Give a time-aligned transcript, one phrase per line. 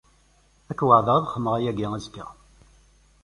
[0.71, 2.25] Ad k-weɛdeɣ ad xedmeɣ aya azekka.